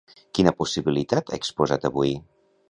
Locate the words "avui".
1.91-2.17